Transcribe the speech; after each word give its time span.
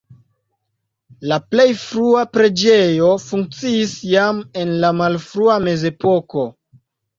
La 1.31 1.37
plej 1.55 1.65
frua 1.81 2.23
preĝejo 2.37 3.11
funkciis 3.27 3.95
jam 4.15 4.41
en 4.65 4.75
la 4.87 4.93
malfrua 5.03 5.61
mezepoko. 5.71 6.51